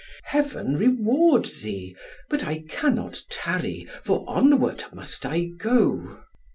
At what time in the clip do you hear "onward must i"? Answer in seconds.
4.27-5.41